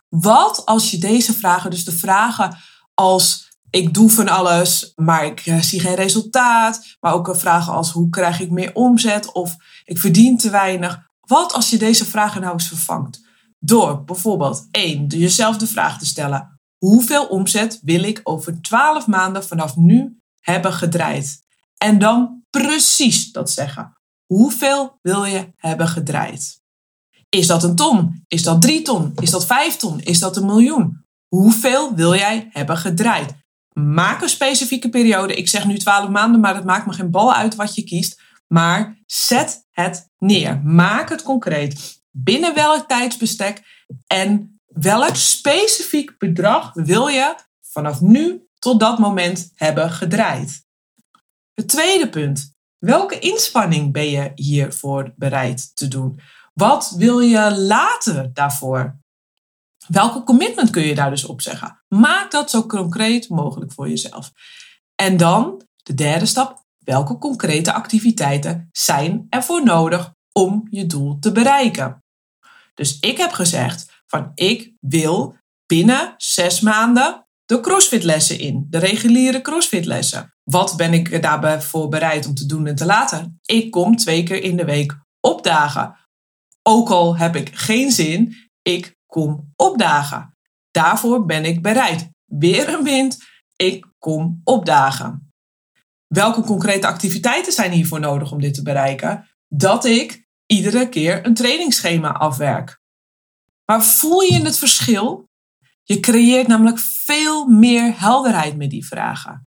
Wat 0.09 0.65
als 0.65 0.91
je 0.91 0.97
deze 0.97 1.33
vragen, 1.33 1.69
dus 1.69 1.83
de 1.83 1.91
vragen 1.91 2.57
als 2.93 3.50
ik 3.71 3.93
doe 3.93 4.09
van 4.09 4.27
alles, 4.27 4.91
maar 4.95 5.25
ik 5.25 5.39
eh, 5.39 5.61
zie 5.61 5.79
geen 5.79 5.95
resultaat, 5.95 6.97
maar 6.99 7.13
ook 7.13 7.35
vragen 7.35 7.73
als 7.73 7.91
hoe 7.91 8.09
krijg 8.09 8.39
ik 8.39 8.51
meer 8.51 8.71
omzet 8.73 9.31
of 9.31 9.55
ik 9.83 9.99
verdien 9.99 10.37
te 10.37 10.49
weinig. 10.49 11.09
Wat 11.19 11.53
als 11.53 11.69
je 11.69 11.77
deze 11.77 12.05
vragen 12.05 12.41
nou 12.41 12.53
eens 12.53 12.67
vervangt? 12.67 13.21
Door 13.59 14.03
bijvoorbeeld 14.03 14.67
één, 14.71 15.07
jezelf 15.07 15.57
de 15.57 15.67
vraag 15.67 15.99
te 15.99 16.05
stellen: 16.05 16.59
hoeveel 16.77 17.25
omzet 17.25 17.79
wil 17.83 18.03
ik 18.03 18.21
over 18.23 18.61
12 18.61 19.07
maanden 19.07 19.45
vanaf 19.45 19.75
nu 19.75 20.17
hebben 20.39 20.73
gedraaid? 20.73 21.43
En 21.77 21.99
dan 21.99 22.43
precies 22.49 23.31
dat 23.31 23.51
zeggen. 23.51 23.93
Hoeveel 24.25 24.97
wil 25.01 25.25
je 25.25 25.51
hebben 25.55 25.87
gedraaid? 25.87 26.61
Is 27.29 27.47
dat 27.47 27.63
een 27.63 27.75
ton? 27.75 28.23
Is 28.27 28.43
dat 28.43 28.61
drie 28.61 28.81
ton? 28.81 29.11
Is 29.15 29.29
dat 29.29 29.45
vijf 29.45 29.75
ton? 29.75 29.99
Is 29.99 30.19
dat 30.19 30.37
een 30.37 30.45
miljoen? 30.45 31.05
Hoeveel 31.27 31.95
wil 31.95 32.15
jij 32.15 32.49
hebben 32.51 32.77
gedraaid? 32.77 33.33
Maak 33.73 34.21
een 34.21 34.29
specifieke 34.29 34.89
periode. 34.89 35.35
Ik 35.35 35.49
zeg 35.49 35.65
nu 35.65 35.77
12 35.77 36.09
maanden, 36.09 36.41
maar 36.41 36.55
het 36.55 36.65
maakt 36.65 36.85
me 36.85 36.93
geen 36.93 37.11
bal 37.11 37.33
uit 37.33 37.55
wat 37.55 37.75
je 37.75 37.83
kiest. 37.83 38.21
Maar 38.47 38.97
zet 39.05 39.67
het 39.71 40.09
neer. 40.17 40.61
Maak 40.63 41.09
het 41.09 41.23
concreet 41.23 42.01
binnen 42.11 42.55
welk 42.55 42.87
tijdsbestek 42.87 43.85
en 44.07 44.59
welk 44.65 45.15
specifiek 45.15 46.17
bedrag 46.17 46.73
wil 46.73 47.07
je 47.07 47.35
vanaf 47.61 48.01
nu 48.01 48.47
tot 48.59 48.79
dat 48.79 48.99
moment 48.99 49.51
hebben 49.55 49.91
gedraaid. 49.91 50.65
Het 51.53 51.67
tweede 51.67 52.09
punt. 52.09 52.53
Welke 52.77 53.19
inspanning 53.19 53.93
ben 53.93 54.09
je 54.09 54.31
hiervoor 54.35 55.13
bereid 55.15 55.75
te 55.75 55.87
doen? 55.87 56.19
Wat 56.53 56.93
wil 56.97 57.19
je 57.19 57.55
later 57.57 58.33
daarvoor? 58.33 59.00
Welke 59.91 60.23
commitment 60.23 60.69
kun 60.69 60.83
je 60.83 60.95
daar 60.95 61.09
dus 61.09 61.25
op 61.25 61.41
zeggen? 61.41 61.83
Maak 61.87 62.31
dat 62.31 62.49
zo 62.49 62.65
concreet 62.65 63.29
mogelijk 63.29 63.73
voor 63.73 63.89
jezelf. 63.89 64.31
En 64.95 65.17
dan 65.17 65.61
de 65.83 65.93
derde 65.93 66.25
stap. 66.25 66.63
Welke 66.77 67.17
concrete 67.17 67.73
activiteiten 67.73 68.69
zijn 68.71 69.27
ervoor 69.29 69.63
nodig 69.63 70.13
om 70.31 70.67
je 70.69 70.85
doel 70.85 71.19
te 71.19 71.31
bereiken? 71.31 72.03
Dus 72.73 72.99
ik 72.99 73.17
heb 73.17 73.31
gezegd 73.31 74.03
van 74.07 74.31
ik 74.35 74.73
wil 74.79 75.35
binnen 75.65 76.13
zes 76.17 76.59
maanden 76.59 77.27
de 77.45 77.59
crossfitlessen 77.59 78.39
in, 78.39 78.67
de 78.69 78.77
reguliere 78.77 79.41
crossfitlessen. 79.41 80.33
Wat 80.43 80.77
ben 80.77 80.93
ik 80.93 81.21
daarbij 81.21 81.61
voor 81.61 81.89
bereid 81.89 82.27
om 82.27 82.33
te 82.33 82.45
doen 82.45 82.67
en 82.67 82.75
te 82.75 82.85
laten? 82.85 83.39
Ik 83.45 83.71
kom 83.71 83.95
twee 83.95 84.23
keer 84.23 84.43
in 84.43 84.57
de 84.57 84.65
week 84.65 84.99
opdagen. 85.19 85.95
Ook 86.63 86.89
al 86.89 87.17
heb 87.17 87.35
ik 87.35 87.55
geen 87.55 87.91
zin, 87.91 88.35
ik 88.61 88.99
kom 89.11 89.51
opdagen. 89.55 90.37
Daarvoor 90.71 91.25
ben 91.25 91.45
ik 91.45 91.61
bereid. 91.61 92.09
Weer 92.25 92.73
een 92.73 92.83
wind, 92.83 93.17
ik 93.55 93.87
kom 93.99 94.41
opdagen. 94.43 95.33
Welke 96.07 96.41
concrete 96.41 96.87
activiteiten 96.87 97.53
zijn 97.53 97.71
hiervoor 97.71 97.99
nodig 97.99 98.31
om 98.31 98.41
dit 98.41 98.53
te 98.53 98.61
bereiken? 98.61 99.29
Dat 99.47 99.85
ik 99.85 100.27
iedere 100.45 100.89
keer 100.89 101.25
een 101.25 101.33
trainingsschema 101.33 102.11
afwerk. 102.11 102.79
Maar 103.65 103.83
voel 103.83 104.21
je 104.21 104.43
het 104.43 104.57
verschil? 104.57 105.29
Je 105.83 105.99
creëert 105.99 106.47
namelijk 106.47 106.79
veel 106.79 107.47
meer 107.47 107.99
helderheid 107.99 108.57
met 108.57 108.69
die 108.69 108.85
vragen. 108.85 109.47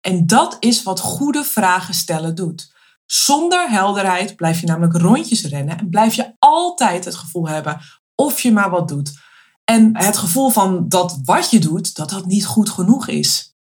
En 0.00 0.26
dat 0.26 0.56
is 0.60 0.82
wat 0.82 1.00
goede 1.00 1.44
vragen 1.44 1.94
stellen 1.94 2.34
doet. 2.34 2.72
Zonder 3.06 3.70
helderheid 3.70 4.36
blijf 4.36 4.60
je 4.60 4.66
namelijk 4.66 4.96
rondjes 4.96 5.44
rennen 5.44 5.78
en 5.78 5.88
blijf 5.88 6.14
je 6.14 6.34
altijd 6.38 7.04
het 7.04 7.14
gevoel 7.14 7.48
hebben 7.48 7.80
of 8.20 8.40
je 8.40 8.52
maar 8.52 8.70
wat 8.70 8.88
doet. 8.88 9.18
En 9.64 9.96
het 9.96 10.16
gevoel 10.16 10.50
van 10.50 10.88
dat 10.88 11.20
wat 11.24 11.50
je 11.50 11.58
doet, 11.58 11.94
dat 11.94 12.10
dat 12.10 12.26
niet 12.26 12.46
goed 12.46 12.70
genoeg 12.70 13.08
is. 13.08 13.54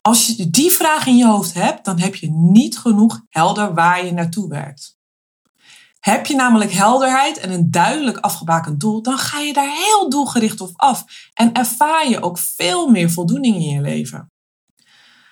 Als 0.00 0.26
je 0.26 0.50
die 0.50 0.70
vraag 0.70 1.06
in 1.06 1.16
je 1.16 1.26
hoofd 1.26 1.54
hebt, 1.54 1.84
dan 1.84 1.98
heb 1.98 2.14
je 2.14 2.30
niet 2.30 2.78
genoeg 2.78 3.20
helder 3.28 3.74
waar 3.74 4.04
je 4.04 4.12
naartoe 4.12 4.48
werkt. 4.48 4.96
Heb 6.00 6.26
je 6.26 6.34
namelijk 6.34 6.72
helderheid 6.72 7.38
en 7.38 7.50
een 7.50 7.70
duidelijk 7.70 8.18
afgebakend 8.18 8.80
doel, 8.80 9.02
dan 9.02 9.18
ga 9.18 9.40
je 9.40 9.52
daar 9.52 9.74
heel 9.74 10.10
doelgericht 10.10 10.60
op 10.60 10.70
af 10.74 11.04
en 11.34 11.52
ervaar 11.52 12.08
je 12.08 12.22
ook 12.22 12.38
veel 12.38 12.88
meer 12.88 13.10
voldoening 13.10 13.54
in 13.54 13.70
je 13.70 13.80
leven. 13.80 14.30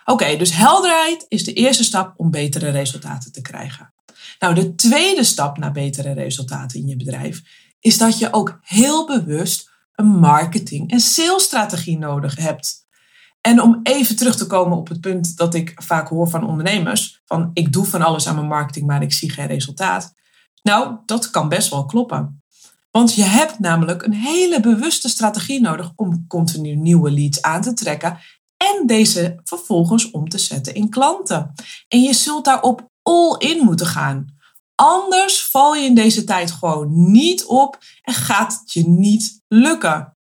Oké, 0.05 0.37
dus 0.37 0.53
helderheid 0.53 1.25
is 1.29 1.45
de 1.45 1.53
eerste 1.53 1.85
stap 1.85 2.15
om 2.17 2.31
betere 2.31 2.71
resultaten 2.71 3.33
te 3.33 3.43
krijgen. 3.43 3.95
Nou, 4.39 4.55
de 4.55 4.75
tweede 4.75 5.25
stap 5.25 5.59
naar 5.59 5.73
betere 5.73 6.13
resultaten 6.13 6.81
in 6.81 6.87
je 6.87 6.97
bedrijf 6.97 7.43
is 7.81 7.99
dat 7.99 8.19
je 8.19 8.33
ook 8.33 8.59
heel 8.63 9.07
bewust 9.07 9.71
een 9.93 10.07
marketing- 10.07 10.91
en 10.91 11.01
salesstrategie 11.01 11.99
nodig 11.99 12.37
hebt. 12.37 12.85
En 13.41 13.63
om 13.63 13.81
even 13.83 14.17
terug 14.17 14.37
te 14.37 14.47
komen 14.47 14.79
op 14.79 14.89
het 14.89 15.01
punt 15.01 15.37
dat 15.37 15.55
ik 15.55 15.73
vaak 15.77 16.09
hoor 16.09 16.29
van 16.29 16.47
ondernemers: 16.47 17.23
van 17.25 17.51
ik 17.53 17.73
doe 17.73 17.85
van 17.85 18.03
alles 18.03 18.29
aan 18.29 18.35
mijn 18.35 18.47
marketing, 18.47 18.87
maar 18.87 19.03
ik 19.03 19.13
zie 19.13 19.31
geen 19.31 19.47
resultaat. 19.47 20.15
Nou, 20.63 20.97
dat 21.05 21.31
kan 21.31 21.49
best 21.49 21.71
wel 21.71 21.87
kloppen. 21.87 22.43
Want 22.91 23.15
je 23.15 23.23
hebt 23.23 23.59
namelijk 23.59 24.03
een 24.03 24.13
hele 24.13 24.61
bewuste 24.61 25.09
strategie 25.09 25.61
nodig 25.61 25.93
om 25.97 26.27
continu 26.27 26.75
nieuwe 26.75 27.11
leads 27.11 27.43
aan 27.43 27.63
te 27.63 27.73
trekken 27.73 28.19
en 28.57 28.87
deze 28.87 29.41
vervolgens 29.45 30.11
om 30.11 30.29
te 30.29 30.39
zetten 30.39 30.75
in 30.75 30.91
klanten. 30.91 31.53
En 31.89 32.03
je 32.03 32.13
zult 32.13 32.45
daarop 32.45 32.91
all 33.03 33.37
in 33.39 33.65
moeten 33.65 33.87
gaan. 33.87 34.36
Anders 34.77 35.45
val 35.45 35.75
je 35.75 35.85
in 35.85 35.95
deze 35.95 36.25
tijd 36.25 36.51
gewoon 36.51 37.11
niet 37.11 37.45
op 37.45 37.79
en 38.03 38.15
gaat 38.15 38.59
het 38.61 38.73
je 38.73 38.89
niet 38.89 39.43
lukken. 39.49 40.17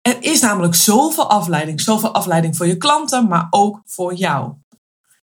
Er 0.00 0.22
is 0.22 0.40
namelijk 0.40 0.74
zoveel 0.74 1.30
afleiding, 1.30 1.80
zoveel 1.80 2.14
afleiding 2.14 2.56
voor 2.56 2.66
je 2.66 2.76
klanten, 2.76 3.28
maar 3.28 3.46
ook 3.50 3.82
voor 3.84 4.14
jou. 4.14 4.52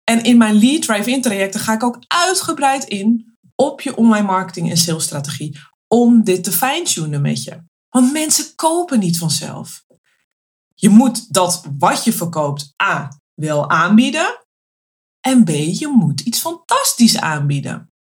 En 0.05 0.23
in 0.23 0.37
mijn 0.37 0.59
Lead 0.59 0.83
Drive-In 0.83 1.23
trajecten 1.23 1.61
ga 1.61 1.73
ik 1.73 1.83
ook 1.83 1.99
uitgebreid 2.07 2.85
in 2.85 3.37
op 3.55 3.81
je 3.81 3.97
online 3.97 4.27
marketing 4.27 4.71
en 4.71 4.77
salesstrategie 4.77 5.59
om 5.89 6.25
dit 6.25 6.45
te 6.45 6.53
fine-tunen 6.53 7.21
met 7.21 7.45
je. 7.45 7.63
Want 7.89 8.13
mensen 8.13 8.55
kopen 8.55 8.99
niet 8.99 9.19
vanzelf. 9.19 9.85
Je 10.75 10.89
moet 10.89 11.33
dat 11.33 11.65
wat 11.79 12.05
je 12.05 12.13
verkoopt 12.13 12.75
A 12.83 13.21
wel 13.35 13.71
aanbieden 13.71 14.47
en 15.21 15.45
B 15.45 15.49
je 15.49 15.89
moet 15.89 16.21
iets 16.21 16.39
fantastisch 16.39 17.19
aanbieden. 17.19 17.91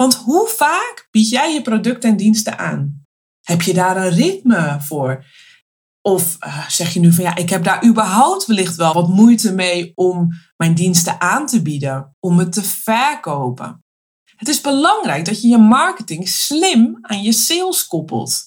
Want 0.00 0.14
hoe 0.14 0.48
vaak 0.48 1.08
bied 1.10 1.28
jij 1.28 1.52
je 1.52 1.62
producten 1.62 2.10
en 2.10 2.16
diensten 2.16 2.58
aan? 2.58 3.04
Heb 3.42 3.62
je 3.62 3.74
daar 3.74 3.96
een 3.96 4.10
ritme 4.10 4.76
voor? 4.80 5.24
Of 6.02 6.36
uh, 6.46 6.68
zeg 6.68 6.94
je 6.94 7.00
nu 7.00 7.12
van 7.12 7.24
ja, 7.24 7.36
ik 7.36 7.50
heb 7.50 7.64
daar 7.64 7.84
überhaupt 7.84 8.46
wellicht 8.46 8.76
wel 8.76 8.94
wat 8.94 9.08
moeite 9.08 9.54
mee 9.54 9.92
om 9.94 10.28
mijn 10.56 10.74
diensten 10.74 11.20
aan 11.20 11.46
te 11.46 11.62
bieden, 11.62 12.16
om 12.20 12.38
het 12.38 12.52
te 12.52 12.62
verkopen. 12.62 13.84
Het 14.36 14.48
is 14.48 14.60
belangrijk 14.60 15.24
dat 15.24 15.42
je 15.42 15.48
je 15.48 15.58
marketing 15.58 16.28
slim 16.28 16.98
aan 17.00 17.22
je 17.22 17.32
sales 17.32 17.86
koppelt. 17.86 18.44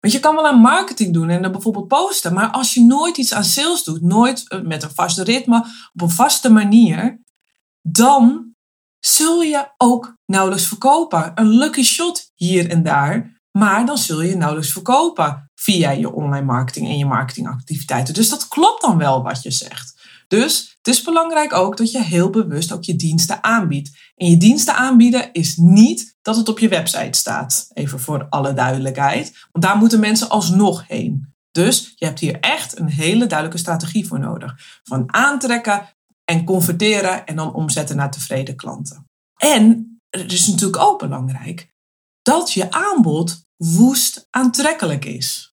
Want 0.00 0.12
je 0.14 0.20
kan 0.20 0.34
wel 0.34 0.46
aan 0.46 0.60
marketing 0.60 1.12
doen 1.12 1.30
en 1.30 1.42
dan 1.42 1.52
bijvoorbeeld 1.52 1.88
posten, 1.88 2.34
maar 2.34 2.50
als 2.50 2.74
je 2.74 2.84
nooit 2.84 3.16
iets 3.16 3.34
aan 3.34 3.44
sales 3.44 3.84
doet, 3.84 4.02
nooit 4.02 4.48
eh, 4.48 4.60
met 4.60 4.82
een 4.82 4.94
vaste 4.94 5.24
ritme, 5.24 5.58
op 5.92 6.00
een 6.00 6.10
vaste 6.10 6.50
manier, 6.50 7.20
dan 7.82 8.51
zul 9.06 9.42
je 9.42 9.68
ook 9.76 10.16
nauwelijks 10.26 10.66
verkopen. 10.66 11.32
Een 11.34 11.48
lucky 11.48 11.82
shot 11.82 12.30
hier 12.34 12.70
en 12.70 12.82
daar, 12.82 13.40
maar 13.50 13.86
dan 13.86 13.98
zul 13.98 14.20
je 14.20 14.36
nauwelijks 14.36 14.72
verkopen 14.72 15.50
via 15.54 15.90
je 15.90 16.12
online 16.12 16.46
marketing 16.46 16.88
en 16.88 16.98
je 16.98 17.06
marketingactiviteiten. 17.06 18.14
Dus 18.14 18.28
dat 18.28 18.48
klopt 18.48 18.82
dan 18.82 18.98
wel 18.98 19.22
wat 19.22 19.42
je 19.42 19.50
zegt. 19.50 20.00
Dus 20.28 20.76
het 20.76 20.94
is 20.94 21.02
belangrijk 21.02 21.52
ook 21.52 21.76
dat 21.76 21.90
je 21.90 22.02
heel 22.02 22.30
bewust 22.30 22.72
ook 22.72 22.84
je 22.84 22.96
diensten 22.96 23.44
aanbiedt. 23.44 23.90
En 24.16 24.30
je 24.30 24.36
diensten 24.36 24.76
aanbieden 24.76 25.32
is 25.32 25.56
niet 25.56 26.16
dat 26.22 26.36
het 26.36 26.48
op 26.48 26.58
je 26.58 26.68
website 26.68 27.18
staat. 27.18 27.70
Even 27.72 28.00
voor 28.00 28.26
alle 28.28 28.54
duidelijkheid. 28.54 29.46
Want 29.52 29.64
daar 29.64 29.76
moeten 29.76 30.00
mensen 30.00 30.28
alsnog 30.28 30.84
heen. 30.88 31.34
Dus 31.50 31.92
je 31.96 32.04
hebt 32.04 32.20
hier 32.20 32.40
echt 32.40 32.78
een 32.78 32.88
hele 32.88 33.26
duidelijke 33.26 33.60
strategie 33.60 34.06
voor 34.06 34.18
nodig. 34.18 34.80
Van 34.82 35.12
aantrekken 35.14 35.88
en 36.32 36.44
converteren 36.44 37.26
en 37.26 37.36
dan 37.36 37.54
omzetten 37.54 37.96
naar 37.96 38.10
tevreden 38.10 38.56
klanten. 38.56 39.10
En 39.36 40.00
het 40.10 40.32
is 40.32 40.46
natuurlijk 40.46 40.82
ook 40.82 40.98
belangrijk 40.98 41.72
dat 42.22 42.52
je 42.52 42.70
aanbod 42.70 43.44
woest 43.56 44.26
aantrekkelijk 44.30 45.04
is. 45.04 45.54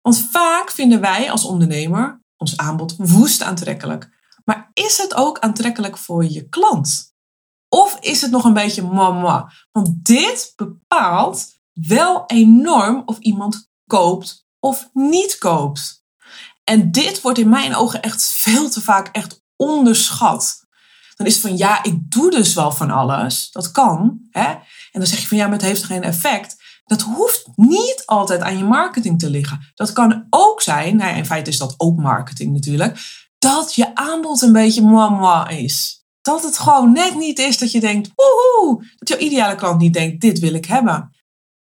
Want 0.00 0.18
vaak 0.30 0.70
vinden 0.70 1.00
wij 1.00 1.30
als 1.30 1.44
ondernemer 1.44 2.22
ons 2.36 2.56
aanbod 2.56 2.94
woest 2.96 3.42
aantrekkelijk. 3.42 4.08
Maar 4.44 4.70
is 4.72 4.98
het 4.98 5.14
ook 5.14 5.38
aantrekkelijk 5.38 5.98
voor 5.98 6.24
je 6.24 6.48
klant? 6.48 7.12
Of 7.68 7.98
is 8.00 8.20
het 8.20 8.30
nog 8.30 8.44
een 8.44 8.54
beetje 8.54 8.82
mama? 8.82 9.52
Want 9.72 10.04
dit 10.04 10.52
bepaalt 10.56 11.52
wel 11.72 12.26
enorm 12.26 13.02
of 13.06 13.18
iemand 13.18 13.68
koopt 13.86 14.46
of 14.60 14.90
niet 14.92 15.38
koopt. 15.38 16.02
En 16.64 16.90
dit 16.90 17.20
wordt 17.20 17.38
in 17.38 17.48
mijn 17.48 17.74
ogen 17.74 18.02
echt 18.02 18.24
veel 18.24 18.70
te 18.70 18.80
vaak 18.80 19.08
echt 19.08 19.43
onderschat. 19.68 20.62
Dan 21.16 21.26
is 21.26 21.32
het 21.32 21.42
van 21.42 21.56
ja, 21.56 21.82
ik 21.82 22.10
doe 22.10 22.30
dus 22.30 22.54
wel 22.54 22.72
van 22.72 22.90
alles. 22.90 23.50
Dat 23.50 23.70
kan. 23.70 24.18
Hè? 24.30 24.50
En 24.50 25.00
dan 25.00 25.06
zeg 25.06 25.20
je 25.20 25.26
van 25.26 25.36
ja, 25.36 25.44
maar 25.44 25.52
het 25.52 25.66
heeft 25.66 25.84
geen 25.84 26.02
effect. 26.02 26.56
Dat 26.84 27.02
hoeft 27.02 27.48
niet 27.54 28.02
altijd 28.06 28.40
aan 28.40 28.58
je 28.58 28.64
marketing 28.64 29.18
te 29.18 29.30
liggen. 29.30 29.72
Dat 29.74 29.92
kan 29.92 30.26
ook 30.30 30.62
zijn, 30.62 30.96
nou 30.96 31.10
ja, 31.10 31.16
in 31.16 31.26
feite 31.26 31.50
is 31.50 31.58
dat 31.58 31.74
ook 31.76 31.98
marketing 31.98 32.52
natuurlijk, 32.52 32.98
dat 33.38 33.74
je 33.74 33.94
aanbod 33.94 34.42
een 34.42 34.52
beetje 34.52 34.82
mama 34.82 35.48
is. 35.48 36.04
Dat 36.20 36.42
het 36.42 36.58
gewoon 36.58 36.92
net 36.92 37.14
niet 37.14 37.38
is 37.38 37.58
dat 37.58 37.72
je 37.72 37.80
denkt, 37.80 38.10
woehoe, 38.14 38.92
dat 38.96 39.08
jouw 39.08 39.18
ideale 39.18 39.54
klant 39.54 39.80
niet 39.80 39.92
denkt, 39.92 40.20
dit 40.20 40.38
wil 40.38 40.54
ik 40.54 40.64
hebben. 40.64 41.10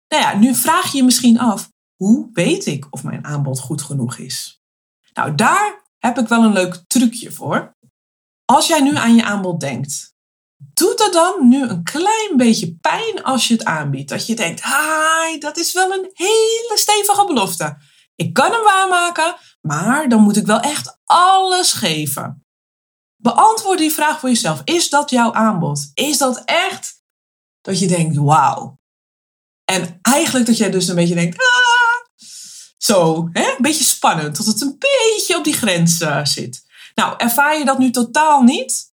Nou 0.09 0.23
ja, 0.23 0.35
nu 0.35 0.55
vraag 0.55 0.93
je 0.93 0.97
je 0.97 1.05
misschien 1.05 1.39
af, 1.39 1.71
hoe 1.97 2.29
weet 2.33 2.67
ik 2.67 2.87
of 2.91 3.03
mijn 3.03 3.25
aanbod 3.25 3.61
goed 3.61 3.83
genoeg 3.83 4.17
is? 4.17 4.63
Nou, 5.13 5.35
daar 5.35 5.83
heb 5.99 6.19
ik 6.19 6.29
wel 6.29 6.45
een 6.45 6.53
leuk 6.53 6.85
trucje 6.87 7.33
voor. 7.33 7.74
Als 8.45 8.67
jij 8.67 8.81
nu 8.81 8.97
aan 8.97 9.15
je 9.15 9.25
aanbod 9.25 9.61
denkt, 9.61 10.15
doet 10.57 11.01
er 11.01 11.13
dan 11.13 11.49
nu 11.49 11.63
een 11.63 11.83
klein 11.83 12.37
beetje 12.37 12.77
pijn 12.81 13.23
als 13.23 13.49
je 13.49 13.55
het 13.55 13.65
aanbiedt? 13.65 14.09
Dat 14.09 14.27
je 14.27 14.35
denkt, 14.35 14.65
hi, 14.65 15.39
dat 15.39 15.57
is 15.57 15.73
wel 15.73 15.93
een 15.93 16.11
hele 16.13 16.73
stevige 16.75 17.25
belofte. 17.27 17.77
Ik 18.15 18.33
kan 18.33 18.53
hem 18.53 18.63
waarmaken, 18.63 19.37
maar 19.61 20.09
dan 20.09 20.23
moet 20.23 20.37
ik 20.37 20.47
wel 20.47 20.61
echt 20.61 20.99
alles 21.05 21.73
geven. 21.73 22.47
Beantwoord 23.17 23.79
die 23.79 23.93
vraag 23.93 24.21
voor 24.21 24.29
jezelf. 24.29 24.61
Is 24.65 24.89
dat 24.89 25.11
jouw 25.11 25.33
aanbod? 25.33 25.91
Is 25.95 26.19
dat 26.19 26.43
echt 26.45 27.03
dat 27.61 27.79
je 27.79 27.87
denkt, 27.87 28.17
wauw. 28.17 28.79
En 29.65 29.99
eigenlijk 30.03 30.47
dat 30.47 30.57
jij 30.57 30.71
dus 30.71 30.89
een 30.89 30.95
beetje 30.95 31.15
denkt, 31.15 31.39
ah, 31.39 32.27
zo, 32.77 33.29
hè? 33.33 33.43
een 33.43 33.63
beetje 33.63 33.85
spannend, 33.85 34.37
dat 34.37 34.47
het 34.47 34.61
een 34.61 34.79
beetje 34.79 35.37
op 35.37 35.45
die 35.45 35.53
grens 35.53 36.05
zit. 36.23 36.64
Nou, 36.95 37.15
ervaar 37.17 37.59
je 37.59 37.65
dat 37.65 37.79
nu 37.79 37.91
totaal 37.91 38.43
niet? 38.43 38.93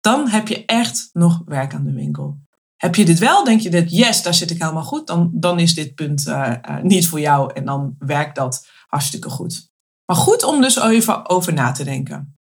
Dan 0.00 0.28
heb 0.28 0.48
je 0.48 0.64
echt 0.64 1.10
nog 1.12 1.42
werk 1.44 1.74
aan 1.74 1.84
de 1.84 1.92
winkel. 1.92 2.40
Heb 2.76 2.94
je 2.94 3.04
dit 3.04 3.18
wel? 3.18 3.44
Denk 3.44 3.60
je 3.60 3.70
dat 3.70 3.90
yes, 3.90 4.22
daar 4.22 4.34
zit 4.34 4.50
ik 4.50 4.60
helemaal 4.62 4.84
goed? 4.84 5.06
Dan, 5.06 5.30
dan 5.32 5.58
is 5.58 5.74
dit 5.74 5.94
punt 5.94 6.26
uh, 6.26 6.54
uh, 6.70 6.82
niet 6.82 7.08
voor 7.08 7.20
jou 7.20 7.52
en 7.54 7.64
dan 7.64 7.94
werkt 7.98 8.36
dat 8.36 8.66
hartstikke 8.86 9.30
goed. 9.30 9.70
Maar 10.04 10.16
goed 10.16 10.42
om 10.42 10.60
dus 10.60 10.76
even 10.76 11.28
over 11.28 11.52
na 11.52 11.72
te 11.72 11.84
denken. 11.84 12.36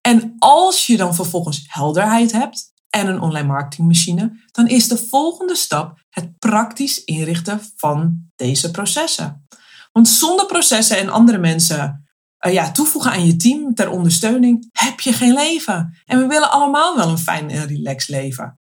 En 0.00 0.34
als 0.38 0.86
je 0.86 0.96
dan 0.96 1.14
vervolgens 1.14 1.64
helderheid 1.66 2.32
hebt 2.32 2.72
en 2.90 3.06
een 3.06 3.20
online 3.20 3.46
marketingmachine, 3.46 4.46
dan 4.52 4.66
is 4.66 4.88
de 4.88 4.98
volgende 4.98 5.54
stap 5.54 6.04
het 6.10 6.38
praktisch 6.38 7.04
inrichten 7.04 7.60
van 7.76 8.30
deze 8.36 8.70
processen. 8.70 9.46
Want 9.92 10.08
zonder 10.08 10.46
processen 10.46 10.98
en 10.98 11.08
andere 11.08 11.38
mensen 11.38 12.05
uh, 12.46 12.52
ja, 12.52 12.70
toevoegen 12.72 13.10
aan 13.10 13.26
je 13.26 13.36
team 13.36 13.74
ter 13.74 13.90
ondersteuning, 13.90 14.68
heb 14.72 15.00
je 15.00 15.12
geen 15.12 15.32
leven. 15.32 15.98
En 16.04 16.18
we 16.18 16.26
willen 16.26 16.50
allemaal 16.50 16.96
wel 16.96 17.08
een 17.08 17.18
fijn 17.18 17.50
en 17.50 17.66
relaxed 17.66 18.08
leven. 18.08 18.58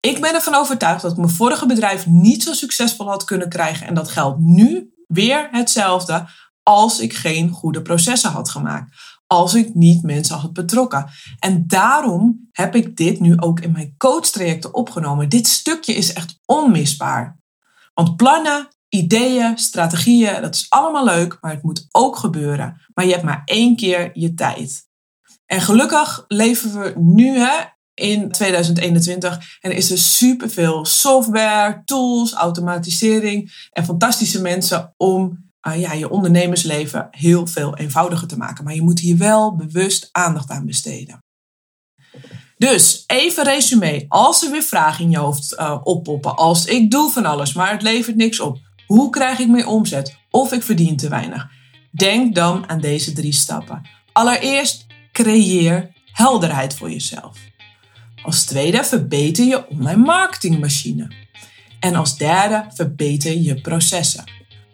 Ik 0.00 0.20
ben 0.20 0.34
ervan 0.34 0.54
overtuigd 0.54 1.02
dat 1.02 1.10
ik 1.10 1.16
mijn 1.16 1.30
vorige 1.30 1.66
bedrijf 1.66 2.06
niet 2.06 2.42
zo 2.42 2.52
succesvol 2.52 3.08
had 3.08 3.24
kunnen 3.24 3.48
krijgen. 3.48 3.86
En 3.86 3.94
dat 3.94 4.08
geldt 4.08 4.40
nu 4.40 4.92
weer 5.06 5.48
hetzelfde 5.50 6.28
als 6.62 7.00
ik 7.00 7.14
geen 7.14 7.50
goede 7.50 7.82
processen 7.82 8.30
had 8.30 8.48
gemaakt. 8.48 9.10
als 9.26 9.54
ik 9.54 9.74
niet 9.74 10.02
mensen 10.02 10.36
had 10.36 10.52
betrokken. 10.52 11.10
En 11.38 11.66
daarom 11.66 12.48
heb 12.50 12.74
ik 12.74 12.96
dit 12.96 13.20
nu 13.20 13.38
ook 13.38 13.60
in 13.60 13.72
mijn 13.72 13.94
coachtrajecten 13.96 14.74
opgenomen. 14.74 15.28
Dit 15.28 15.46
stukje 15.46 15.94
is 15.94 16.12
echt 16.12 16.40
onmisbaar. 16.44 17.38
Want 17.94 18.16
plannen, 18.16 18.68
ideeën, 18.94 19.58
strategieën, 19.58 20.42
dat 20.42 20.54
is 20.54 20.66
allemaal 20.68 21.04
leuk, 21.04 21.38
maar 21.40 21.50
het 21.50 21.62
moet 21.62 21.86
ook 21.90 22.16
gebeuren. 22.16 22.80
Maar 22.94 23.04
je 23.04 23.12
hebt 23.12 23.24
maar 23.24 23.42
één 23.44 23.76
keer 23.76 24.10
je 24.14 24.34
tijd. 24.34 24.86
En 25.46 25.60
gelukkig 25.60 26.24
leven 26.28 26.80
we 26.80 26.94
nu 26.96 27.38
hè, 27.38 27.60
in 27.94 28.30
2021 28.30 29.58
en 29.60 29.76
is 29.76 29.90
er 29.90 29.98
superveel 29.98 30.84
software, 30.84 31.82
tools, 31.84 32.32
automatisering 32.32 33.68
en 33.70 33.84
fantastische 33.84 34.40
mensen 34.40 34.94
om 34.96 35.50
uh, 35.68 35.80
ja, 35.80 35.92
je 35.92 36.10
ondernemersleven 36.10 37.08
heel 37.10 37.46
veel 37.46 37.76
eenvoudiger 37.76 38.28
te 38.28 38.36
maken. 38.36 38.64
Maar 38.64 38.74
je 38.74 38.82
moet 38.82 39.00
hier 39.00 39.16
wel 39.16 39.56
bewust 39.56 40.08
aandacht 40.12 40.50
aan 40.50 40.66
besteden. 40.66 41.24
Dus 42.56 43.04
even 43.06 43.44
resume. 43.44 44.04
Als 44.08 44.42
er 44.42 44.50
weer 44.50 44.62
vragen 44.62 45.04
in 45.04 45.10
je 45.10 45.18
hoofd 45.18 45.52
uh, 45.58 45.78
oppoppen, 45.82 46.36
als 46.36 46.64
ik 46.64 46.90
doe 46.90 47.10
van 47.10 47.26
alles, 47.26 47.52
maar 47.52 47.72
het 47.72 47.82
levert 47.82 48.16
niks 48.16 48.40
op, 48.40 48.58
hoe 48.92 49.10
krijg 49.10 49.38
ik 49.38 49.48
meer 49.48 49.66
omzet 49.66 50.16
of 50.30 50.52
ik 50.52 50.62
verdien 50.62 50.96
te 50.96 51.08
weinig? 51.08 51.48
Denk 51.90 52.34
dan 52.34 52.68
aan 52.68 52.80
deze 52.80 53.12
drie 53.12 53.32
stappen. 53.32 53.82
Allereerst, 54.12 54.86
creëer 55.12 55.92
helderheid 56.12 56.74
voor 56.74 56.90
jezelf. 56.90 57.38
Als 58.22 58.44
tweede, 58.44 58.84
verbeter 58.84 59.44
je 59.44 59.68
online 59.68 60.02
marketingmachine. 60.02 61.10
En 61.80 61.94
als 61.94 62.16
derde, 62.16 62.64
verbeter 62.74 63.36
je 63.36 63.60
processen. 63.60 64.24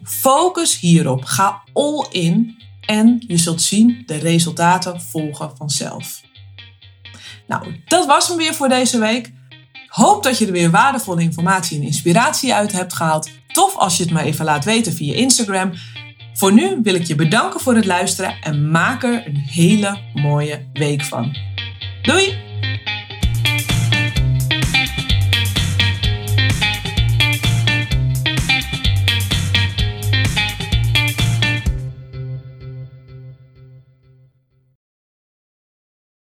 Focus 0.03 0.81
hierop, 0.81 1.25
ga 1.25 1.63
all 1.73 2.07
in 2.11 2.63
en 2.81 3.25
je 3.27 3.37
zult 3.37 3.63
zien 3.63 4.03
de 4.07 4.17
resultaten 4.17 5.01
volgen 5.01 5.57
vanzelf. 5.57 6.21
Nou, 7.47 7.81
dat 7.87 8.07
was 8.07 8.29
hem 8.29 8.37
weer 8.37 8.55
voor 8.55 8.69
deze 8.69 8.99
week. 8.99 9.33
Hoop 9.87 10.23
dat 10.23 10.39
je 10.39 10.47
er 10.47 10.53
weer 10.53 10.71
waardevolle 10.71 11.23
informatie 11.23 11.79
en 11.79 11.85
inspiratie 11.85 12.55
uit 12.55 12.73
hebt 12.73 12.93
gehaald. 12.95 13.38
Tof 13.59 13.77
als 13.77 13.97
je 13.97 14.03
het 14.03 14.13
me 14.13 14.23
even 14.23 14.45
laat 14.45 14.65
weten 14.65 14.93
via 14.93 15.15
Instagram. 15.15 15.73
Voor 16.35 16.53
nu 16.53 16.81
wil 16.83 16.95
ik 16.95 17.07
je 17.07 17.15
bedanken 17.15 17.61
voor 17.61 17.75
het 17.75 17.85
luisteren 17.85 18.37
en 18.43 18.71
maak 18.71 19.03
er 19.03 19.27
een 19.27 19.37
hele 19.37 19.99
mooie 20.15 20.69
week 20.73 21.03
van. 21.03 21.37
Doei! 22.03 22.48